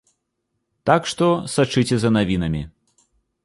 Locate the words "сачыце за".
1.57-2.09